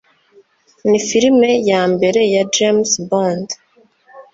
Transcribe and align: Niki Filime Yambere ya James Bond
Niki 0.89 1.07
Filime 1.09 1.49
Yambere 1.69 2.21
ya 2.33 2.43
James 2.55 2.91
Bond 3.09 3.47